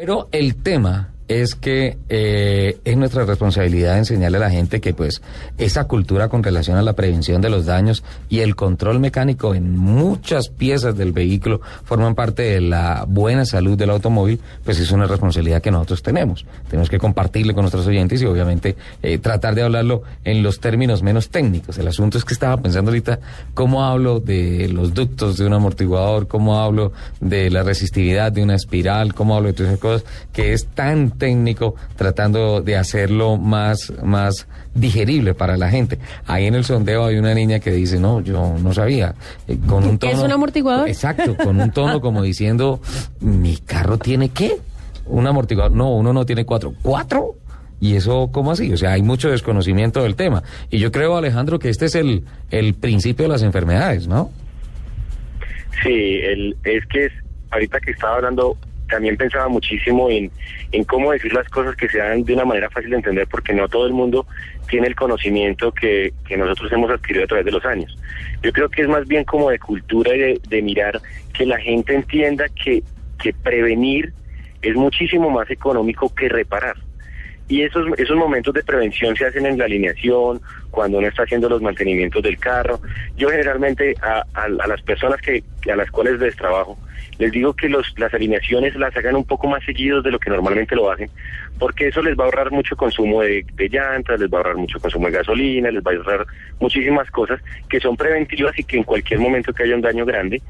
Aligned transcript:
Pero 0.00 0.30
el 0.32 0.56
tema 0.62 1.12
es 1.30 1.54
que 1.54 1.96
eh, 2.08 2.80
es 2.84 2.96
nuestra 2.96 3.24
responsabilidad 3.24 3.96
enseñarle 3.96 4.38
a 4.38 4.40
la 4.40 4.50
gente 4.50 4.80
que 4.80 4.92
pues 4.92 5.22
esa 5.58 5.84
cultura 5.84 6.28
con 6.28 6.42
relación 6.42 6.76
a 6.76 6.82
la 6.82 6.94
prevención 6.94 7.40
de 7.40 7.48
los 7.48 7.66
daños 7.66 8.02
y 8.28 8.40
el 8.40 8.56
control 8.56 8.98
mecánico 8.98 9.54
en 9.54 9.76
muchas 9.76 10.48
piezas 10.48 10.96
del 10.96 11.12
vehículo 11.12 11.60
forman 11.84 12.16
parte 12.16 12.42
de 12.42 12.60
la 12.60 13.04
buena 13.06 13.44
salud 13.44 13.78
del 13.78 13.90
automóvil, 13.90 14.40
pues 14.64 14.80
es 14.80 14.90
una 14.90 15.06
responsabilidad 15.06 15.62
que 15.62 15.70
nosotros 15.70 16.02
tenemos. 16.02 16.44
Tenemos 16.68 16.90
que 16.90 16.98
compartirle 16.98 17.54
con 17.54 17.62
nuestros 17.62 17.86
oyentes 17.86 18.20
y 18.20 18.24
obviamente 18.24 18.74
eh, 19.00 19.18
tratar 19.18 19.54
de 19.54 19.62
hablarlo 19.62 20.02
en 20.24 20.42
los 20.42 20.58
términos 20.58 21.04
menos 21.04 21.28
técnicos. 21.28 21.78
El 21.78 21.86
asunto 21.86 22.18
es 22.18 22.24
que 22.24 22.34
estaba 22.34 22.56
pensando 22.56 22.90
ahorita 22.90 23.20
cómo 23.54 23.84
hablo 23.84 24.18
de 24.18 24.68
los 24.68 24.94
ductos 24.94 25.36
de 25.36 25.46
un 25.46 25.52
amortiguador, 25.52 26.26
cómo 26.26 26.58
hablo 26.58 26.90
de 27.20 27.50
la 27.50 27.62
resistividad 27.62 28.32
de 28.32 28.42
una 28.42 28.56
espiral, 28.56 29.14
cómo 29.14 29.36
hablo 29.36 29.46
de 29.46 29.54
todas 29.54 29.70
esas 29.70 29.80
cosas 29.80 30.04
que 30.32 30.54
es 30.54 30.66
tan 30.66 31.19
técnico 31.20 31.76
tratando 31.94 32.60
de 32.60 32.76
hacerlo 32.76 33.36
más, 33.36 33.92
más 34.02 34.48
digerible 34.74 35.34
para 35.34 35.56
la 35.56 35.70
gente. 35.70 36.00
Ahí 36.26 36.46
en 36.46 36.56
el 36.56 36.64
sondeo 36.64 37.04
hay 37.04 37.18
una 37.18 37.32
niña 37.32 37.60
que 37.60 37.70
dice, 37.70 38.00
no, 38.00 38.20
yo 38.20 38.56
no 38.60 38.74
sabía. 38.74 39.14
Eh, 39.46 39.56
con 39.68 39.84
un 39.84 39.98
tono, 39.98 40.12
¿Es 40.12 40.18
un 40.18 40.32
amortiguador? 40.32 40.88
Exacto, 40.88 41.36
con 41.36 41.60
un 41.60 41.70
tono 41.70 42.00
como 42.00 42.22
diciendo, 42.22 42.80
¿mi 43.20 43.56
carro 43.58 43.98
tiene 43.98 44.30
qué? 44.30 44.56
Un 45.06 45.28
amortiguador. 45.28 45.70
No, 45.70 45.94
uno 45.94 46.12
no 46.12 46.26
tiene 46.26 46.44
cuatro. 46.44 46.74
¿Cuatro? 46.82 47.36
¿Y 47.80 47.94
eso 47.94 48.28
cómo 48.32 48.50
así? 48.50 48.72
O 48.72 48.76
sea, 48.76 48.92
hay 48.92 49.02
mucho 49.02 49.30
desconocimiento 49.30 50.02
del 50.02 50.16
tema. 50.16 50.42
Y 50.70 50.78
yo 50.78 50.90
creo, 50.90 51.16
Alejandro, 51.16 51.58
que 51.58 51.68
este 51.68 51.86
es 51.86 51.94
el, 51.94 52.24
el 52.50 52.74
principio 52.74 53.24
de 53.26 53.28
las 53.30 53.42
enfermedades, 53.42 54.08
¿no? 54.08 54.30
Sí, 55.82 56.20
el, 56.22 56.56
es 56.64 56.84
que 56.86 57.06
es, 57.06 57.12
ahorita 57.50 57.80
que 57.80 57.92
estaba 57.92 58.16
hablando 58.16 58.56
también 58.90 59.16
pensaba 59.16 59.48
muchísimo 59.48 60.10
en, 60.10 60.30
en 60.72 60.84
cómo 60.84 61.12
decir 61.12 61.32
las 61.32 61.48
cosas 61.48 61.76
que 61.76 61.88
sean 61.88 62.24
de 62.24 62.34
una 62.34 62.44
manera 62.44 62.68
fácil 62.68 62.90
de 62.90 62.96
entender, 62.96 63.26
porque 63.28 63.54
no 63.54 63.68
todo 63.68 63.86
el 63.86 63.92
mundo 63.92 64.26
tiene 64.68 64.88
el 64.88 64.94
conocimiento 64.94 65.72
que, 65.72 66.12
que 66.26 66.36
nosotros 66.36 66.70
hemos 66.72 66.90
adquirido 66.90 67.24
a 67.24 67.28
través 67.28 67.46
de 67.46 67.52
los 67.52 67.64
años. 67.64 67.96
Yo 68.42 68.52
creo 68.52 68.68
que 68.68 68.82
es 68.82 68.88
más 68.88 69.06
bien 69.06 69.24
como 69.24 69.50
de 69.50 69.58
cultura 69.58 70.14
y 70.14 70.18
de, 70.18 70.40
de 70.48 70.62
mirar 70.62 71.00
que 71.32 71.46
la 71.46 71.58
gente 71.58 71.94
entienda 71.94 72.46
que, 72.48 72.82
que 73.18 73.32
prevenir 73.32 74.12
es 74.62 74.74
muchísimo 74.74 75.30
más 75.30 75.50
económico 75.50 76.14
que 76.14 76.28
reparar. 76.28 76.76
Y 77.48 77.62
esos, 77.62 77.86
esos 77.98 78.16
momentos 78.16 78.54
de 78.54 78.62
prevención 78.62 79.16
se 79.16 79.26
hacen 79.26 79.44
en 79.44 79.58
la 79.58 79.64
alineación, 79.64 80.40
cuando 80.70 80.98
uno 80.98 81.08
está 81.08 81.24
haciendo 81.24 81.48
los 81.48 81.62
mantenimientos 81.62 82.22
del 82.22 82.38
carro. 82.38 82.80
Yo 83.16 83.28
generalmente 83.28 83.94
a, 84.02 84.48
las 84.48 84.82
personas 84.82 85.20
que, 85.20 85.42
a 85.70 85.76
las 85.76 85.90
cuales 85.90 86.18
les 86.20 86.36
trabajo, 86.36 86.78
les 87.18 87.32
digo 87.32 87.54
que 87.54 87.68
los, 87.68 87.92
las 87.98 88.12
alineaciones 88.14 88.74
las 88.76 88.96
hagan 88.96 89.16
un 89.16 89.24
poco 89.24 89.46
más 89.46 89.62
seguidos 89.64 90.02
de 90.04 90.10
lo 90.10 90.18
que 90.18 90.30
normalmente 90.30 90.74
lo 90.74 90.90
hacen, 90.90 91.10
porque 91.58 91.88
eso 91.88 92.02
les 92.02 92.16
va 92.16 92.24
a 92.24 92.26
ahorrar 92.26 92.50
mucho 92.50 92.76
consumo 92.76 93.20
de, 93.22 93.44
de 93.54 93.68
llantas, 93.68 94.18
les 94.18 94.30
va 94.30 94.38
a 94.38 94.40
ahorrar 94.40 94.56
mucho 94.56 94.80
consumo 94.80 95.06
de 95.06 95.12
gasolina, 95.12 95.70
les 95.70 95.82
va 95.82 95.92
a 95.92 95.96
ahorrar 95.96 96.26
muchísimas 96.60 97.10
cosas 97.10 97.40
que 97.68 97.80
son 97.80 97.96
preventivas 97.96 98.58
y 98.58 98.64
que 98.64 98.78
en 98.78 98.84
cualquier 98.84 99.20
momento 99.20 99.52
que 99.52 99.64
haya 99.64 99.74
un 99.74 99.82
daño 99.82 100.06
grande, 100.06 100.40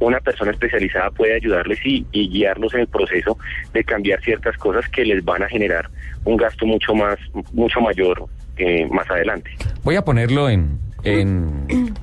una 0.00 0.20
persona 0.20 0.52
especializada 0.52 1.10
puede 1.10 1.34
ayudarles 1.34 1.78
y, 1.84 2.06
y 2.12 2.28
guiarlos 2.28 2.74
en 2.74 2.80
el 2.80 2.88
proceso 2.88 3.38
de 3.72 3.84
cambiar 3.84 4.20
ciertas 4.22 4.56
cosas 4.56 4.88
que 4.88 5.04
les 5.04 5.24
van 5.24 5.42
a 5.42 5.48
generar 5.48 5.88
un 6.24 6.36
gasto 6.36 6.66
mucho 6.66 6.94
más, 6.94 7.18
mucho 7.52 7.80
mayor 7.80 8.28
eh, 8.58 8.86
más 8.90 9.10
adelante. 9.10 9.50
Voy 9.84 9.96
a 9.96 10.02
ponerlo 10.02 10.48
en, 10.48 10.78
en, 11.04 11.94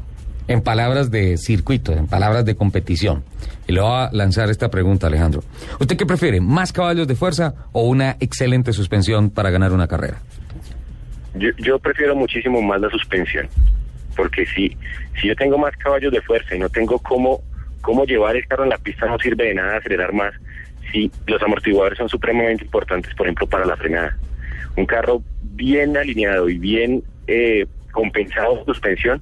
en 0.47 0.61
palabras 0.61 1.11
de 1.11 1.37
circuito, 1.37 1.91
en 1.93 2.07
palabras 2.07 2.45
de 2.45 2.55
competición. 2.55 3.23
Y 3.67 3.73
le 3.73 3.81
voy 3.81 3.91
a 3.91 4.09
lanzar 4.11 4.49
esta 4.49 4.69
pregunta, 4.69 5.07
Alejandro. 5.07 5.43
¿Usted 5.79 5.97
qué 5.97 6.05
prefiere, 6.05 6.39
más 6.39 6.71
caballos 6.71 7.07
de 7.07 7.15
fuerza 7.15 7.55
o 7.71 7.87
una 7.87 8.17
excelente 8.19 8.73
suspensión 8.73 9.29
para 9.29 9.49
ganar 9.49 9.71
una 9.71 9.87
carrera? 9.87 10.19
Yo, 11.33 11.49
yo 11.57 11.79
prefiero 11.79 12.15
muchísimo 12.15 12.61
más 12.61 12.79
la 12.79 12.89
suspensión, 12.89 13.47
porque 14.15 14.45
si, 14.45 14.77
si 15.19 15.27
yo 15.27 15.35
tengo 15.35 15.57
más 15.57 15.75
caballos 15.77 16.13
de 16.13 16.21
fuerza 16.21 16.55
y 16.55 16.59
no 16.59 16.69
tengo 16.69 16.97
cómo, 16.99 17.41
cómo 17.81 18.05
llevar 18.05 18.35
el 18.37 18.47
carro 18.47 18.63
en 18.63 18.69
la 18.69 18.77
pista, 18.77 19.05
no 19.07 19.17
sirve 19.19 19.45
de 19.45 19.55
nada 19.55 19.77
acelerar 19.77 20.13
más. 20.13 20.33
Si 20.91 21.11
los 21.27 21.41
amortiguadores 21.41 21.97
son 21.97 22.07
supremamente 22.07 22.63
importantes, 22.63 23.13
por 23.15 23.25
ejemplo, 23.25 23.47
para 23.47 23.65
la 23.65 23.75
frenada. 23.75 24.15
Un 24.77 24.85
carro 24.85 25.21
bien 25.41 25.95
alineado 25.97 26.49
y 26.49 26.57
bien 26.57 27.03
eh, 27.27 27.65
compensado 27.91 28.59
en 28.59 28.65
suspensión 28.65 29.21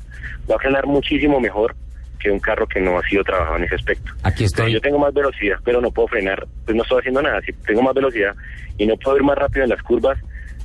va 0.49 0.55
a 0.55 0.59
frenar 0.59 0.85
muchísimo 0.87 1.39
mejor 1.39 1.75
que 2.19 2.31
un 2.31 2.39
carro 2.39 2.65
que 2.67 2.79
no 2.79 2.97
ha 2.97 3.03
sido 3.07 3.23
trabajado 3.23 3.57
en 3.57 3.63
ese 3.65 3.75
aspecto. 3.75 4.11
Aquí 4.23 4.45
estoy. 4.45 4.67
Si 4.67 4.73
yo 4.73 4.81
tengo 4.81 4.97
más 4.97 5.13
velocidad, 5.13 5.57
pero 5.63 5.81
no 5.81 5.91
puedo 5.91 6.07
frenar, 6.07 6.47
pues 6.65 6.75
no 6.75 6.83
estoy 6.83 6.99
haciendo 6.99 7.21
nada. 7.21 7.41
Si 7.41 7.51
tengo 7.51 7.81
más 7.81 7.93
velocidad 7.93 8.33
y 8.77 8.85
no 8.85 8.95
puedo 8.97 9.17
ir 9.17 9.23
más 9.23 9.37
rápido 9.37 9.63
en 9.65 9.69
las 9.69 9.81
curvas, 9.83 10.17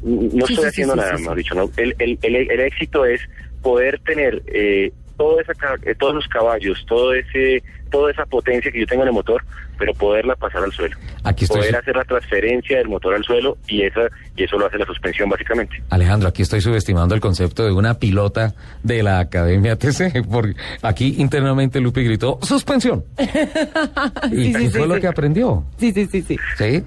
no 0.03 0.47
Sí, 0.47 0.53
estoy 0.53 0.56
sí, 0.56 0.65
haciendo 0.66 0.94
sí, 0.94 1.00
nada, 1.00 1.10
sí, 1.10 1.16
sí. 1.16 1.22
mejor 1.22 1.37
dicho. 1.37 1.54
¿no? 1.56 1.71
El, 1.77 1.94
el, 1.98 2.19
el, 2.22 2.50
el 2.50 2.60
éxito 2.60 3.04
es 3.04 3.21
poder 3.60 3.98
tener 4.00 4.43
eh, 4.47 4.93
toda 5.19 5.43
esa, 5.43 5.53
eh, 5.83 5.95
todos 5.95 6.15
los 6.15 6.27
caballos, 6.29 6.83
todo 6.89 7.12
ese, 7.12 7.62
toda 7.91 8.11
esa 8.11 8.25
potencia 8.25 8.71
que 8.73 8.81
yo 8.81 8.87
tengo 8.87 9.03
en 9.03 9.09
el 9.09 9.15
motor, 9.15 9.45
pero 9.79 9.93
poderla 9.95 10.34
pasar 10.37 10.62
al 10.65 10.73
suelo. 10.73 10.97
Aquí 11.25 11.45
estoy. 11.45 11.59
Poder 11.61 11.77
hacer 11.77 11.97
la 11.97 12.05
transferencia 12.05 12.79
del 12.79 12.89
motor 12.89 13.15
al 13.15 13.25
suelo 13.25 13.59
y 13.69 13.83
esa 13.83 14.03
y 14.37 14.45
eso 14.45 14.57
lo 14.59 14.67
hace 14.67 14.78
la 14.78 14.87
suspensión 14.87 15.28
básicamente. 15.28 15.83
Alejandro, 15.91 16.28
aquí 16.28 16.43
estoy 16.43 16.61
subestimando 16.61 17.15
el 17.15 17.21
concepto 17.21 17.65
de 17.65 17.73
una 17.73 17.95
pilota 17.99 18.55
de 18.83 19.03
la 19.03 19.19
Academia 19.19 19.77
TC, 19.77 20.25
porque 20.31 20.55
aquí 20.83 21.17
internamente 21.19 21.81
Lupi 21.81 22.05
gritó 22.05 22.39
¡suspensión! 22.43 23.05
¿Y 24.33 24.55
Sí, 24.55 24.71
fue 24.71 24.87
lo 24.87 24.95
sí. 24.97 25.01
que 25.01 25.07
aprendió? 25.07 25.65
Sí, 25.78 25.93
sí, 25.93 26.07
sí, 26.07 26.23
sí. 26.23 26.37
¿Sí? 26.57 26.84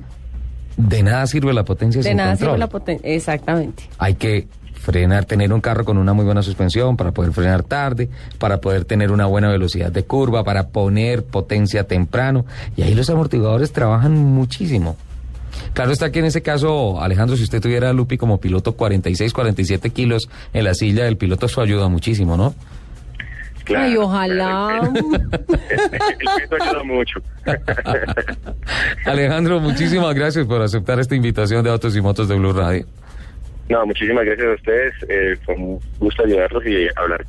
De 0.78 1.04
nada 1.04 1.28
sirve 1.28 1.54
la 1.54 1.64
potencia 1.66 2.00
De 2.02 2.08
sin 2.08 2.18
nada 2.18 2.32
control. 2.32 2.50
sirve 2.52 2.60
la 2.60 2.68
potencia. 2.70 3.10
Exactamente. 3.14 3.84
Hay 3.98 4.16
que 4.16 4.48
frenar, 4.82 5.26
tener 5.26 5.54
un 5.54 5.62
carro 5.62 5.86
con 5.86 5.98
una 5.98 6.14
muy 6.14 6.26
buena 6.26 6.42
suspensión 6.42 6.98
para 6.98 7.12
poder 7.12 7.32
frenar 7.32 7.64
tarde, 7.64 8.10
para 8.40 8.60
poder 8.60 8.86
tener 8.86 9.12
una 9.12 9.26
buena 9.28 9.50
velocidad 9.50 9.92
de 9.92 10.04
curva, 10.04 10.44
para 10.44 10.70
poner 10.70 11.24
potencia 11.24 11.86
temprano. 11.86 12.46
Y 12.76 12.82
ahí 12.82 12.94
los 12.94 13.10
amortiguadores 13.10 13.72
trabajan 13.72 14.14
muchísimo. 14.18 14.98
Claro 15.74 15.92
está 15.92 16.12
que 16.12 16.20
en 16.20 16.26
ese 16.26 16.42
caso, 16.42 17.02
Alejandro, 17.02 17.38
si 17.38 17.44
usted 17.44 17.62
tuviera 17.62 17.90
a 17.90 17.94
Lupi 17.94 18.18
como 18.18 18.40
piloto 18.40 18.74
46, 18.74 19.32
47 19.34 19.90
kilos 19.92 20.30
en 20.54 20.64
la 20.64 20.74
silla 20.74 21.06
del 21.06 21.18
piloto, 21.18 21.46
eso 21.46 21.62
ayuda 21.62 21.88
muchísimo, 21.88 22.36
¿no? 22.36 22.56
Ay, 23.76 23.96
ojalá. 23.96 24.82
El, 24.92 24.98
el 24.98 26.50
peso 26.50 26.56
ayuda 26.62 26.84
mucho. 26.84 27.22
Alejandro, 29.06 29.60
muchísimas 29.60 30.14
gracias 30.14 30.46
por 30.46 30.62
aceptar 30.62 31.00
esta 31.00 31.16
invitación 31.16 31.64
de 31.64 31.70
Autos 31.70 31.96
y 31.96 32.02
Motos 32.02 32.28
de 32.28 32.36
Blue 32.36 32.52
Radio. 32.52 32.86
No, 33.72 33.86
muchísimas 33.86 34.26
gracias 34.26 34.48
a 34.50 34.54
ustedes. 34.54 34.94
Eh, 35.08 35.38
fue 35.46 35.56
un 35.56 35.80
gusto 35.98 36.24
ayudarlos 36.26 36.62
y 36.66 36.88
hablar 36.98 37.26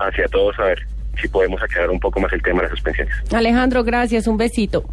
hacia 0.00 0.26
todos 0.26 0.58
a 0.58 0.64
ver 0.64 0.78
si 1.20 1.28
podemos 1.28 1.62
aclarar 1.62 1.90
un 1.90 2.00
poco 2.00 2.18
más 2.18 2.32
el 2.32 2.42
tema 2.42 2.58
de 2.58 2.62
las 2.62 2.70
suspensiones. 2.72 3.14
Alejandro, 3.32 3.84
gracias. 3.84 4.26
Un 4.26 4.36
besito. 4.36 4.84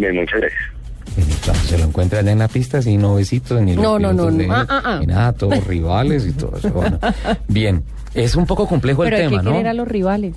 Mismo, 0.00 0.20
muchas 0.20 0.40
gracias. 0.40 0.62
Se 1.66 1.76
lo 1.76 1.84
encuentra 1.84 2.20
allá 2.20 2.32
en 2.32 2.38
la 2.38 2.48
pista 2.48 2.80
sin 2.80 3.02
no 3.02 3.16
besitos 3.16 3.60
ni 3.60 3.74
los 3.74 3.82
No, 3.82 3.98
no, 3.98 4.12
no, 4.14 4.30
no. 4.30 4.36
de 4.38 4.46
Ah, 4.50 4.66
ah, 4.68 4.82
ah. 4.84 4.96
ni 5.00 5.06
nada, 5.06 5.32
todos 5.34 5.66
rivales 5.66 6.26
y 6.26 6.32
todo 6.32 6.56
eso. 6.56 6.70
Bueno, 6.70 6.98
bien, 7.48 7.84
es 8.14 8.36
un 8.36 8.46
poco 8.46 8.66
complejo 8.66 9.02
Pero 9.02 9.16
el 9.16 9.22
hay 9.22 9.28
tema, 9.28 9.42
que 9.42 9.44
¿no? 9.44 9.52
querer 9.52 9.68
a 9.68 9.74
los 9.74 9.88
rivales. 9.88 10.34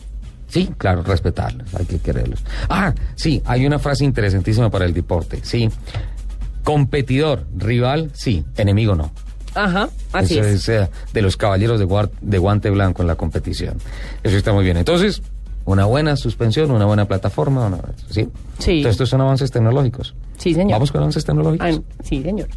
Sí, 0.48 0.70
claro, 0.78 1.02
respetarlos, 1.04 1.74
hay 1.76 1.86
que 1.86 2.00
quererlos. 2.00 2.44
Ah, 2.68 2.94
sí, 3.16 3.42
hay 3.46 3.66
una 3.66 3.80
frase 3.80 4.04
interesantísima 4.04 4.70
para 4.70 4.84
el 4.84 4.94
deporte, 4.94 5.40
sí. 5.44 5.70
Competidor, 6.72 7.46
rival, 7.58 8.12
sí, 8.14 8.46
enemigo 8.56 8.96
no. 8.96 9.12
Ajá, 9.54 9.90
así 10.14 10.38
Eso 10.38 10.48
es. 10.48 10.70
eh, 10.70 10.90
de 11.12 11.22
los 11.22 11.36
caballeros 11.36 11.80
de, 11.80 12.38
guante 12.38 12.70
blanco 12.70 13.02
en 13.02 13.08
la 13.10 13.16
competición. 13.16 13.76
Eso 14.24 14.38
está 14.38 14.54
muy 14.54 14.64
bien. 14.64 14.78
Entonces, 14.78 15.22
una 15.66 15.84
buena 15.84 16.16
suspensión, 16.16 16.72
una 16.72 16.86
buena 16.86 17.04
plataforma, 17.06 17.68
una- 17.68 17.80
¿sí? 18.10 18.30
Sí. 18.60 18.72
Entonces, 18.78 18.92
estos 18.92 19.10
son 19.10 19.20
avances 19.20 19.52
tecnológicos. 19.52 20.16
Sí, 20.38 20.54
señor. 20.54 20.72
Vamos 20.72 20.94
con 20.94 21.02
avances 21.02 21.26
tecnológicos. 21.26 21.68
Ah, 21.70 21.82
sí, 22.06 22.24
señor. 22.24 22.48